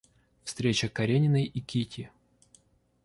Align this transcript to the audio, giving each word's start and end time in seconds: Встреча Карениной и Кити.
Встреча 0.45 0.89
Карениной 0.89 1.43
и 1.43 1.59
Кити. 1.61 2.09